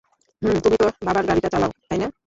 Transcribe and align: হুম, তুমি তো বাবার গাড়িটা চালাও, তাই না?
হুম, 0.41 0.55
তুমি 0.63 0.75
তো 0.77 0.85
বাবার 1.05 1.23
গাড়িটা 1.25 1.49
চালাও, 1.49 1.71
তাই 1.89 1.99
না? 1.99 2.07